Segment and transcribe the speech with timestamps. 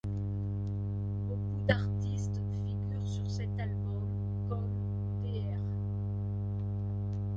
[1.27, 4.07] Beaucoup d'artistes figurent sur cet album
[4.49, 4.67] comme
[5.23, 5.59] Dr.